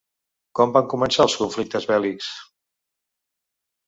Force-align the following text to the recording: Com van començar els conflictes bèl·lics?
Com 0.59 0.71
van 0.77 0.85
començar 0.93 1.25
els 1.27 1.35
conflictes 1.41 1.85
bèl·lics? 1.91 2.31